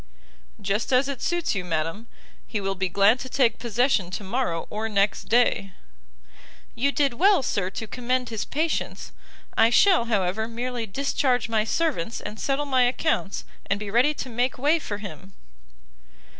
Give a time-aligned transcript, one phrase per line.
[0.59, 2.07] "Just as it suits you, madam.
[2.47, 5.73] He will be glad to take possession to morrow or next day."
[6.73, 9.11] "You did well, Sir, to commend his patience!
[9.55, 14.27] I shall, however, merely discharge my servants, and settle my accounts, and be ready to
[14.27, 15.33] make way for him."